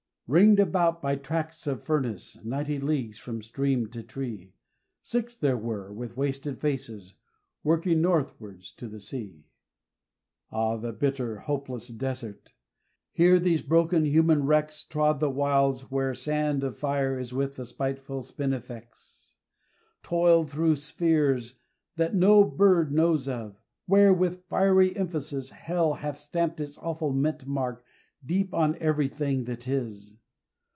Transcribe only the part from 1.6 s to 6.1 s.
of furnace, ninety leagues from stream and tree, Six there were,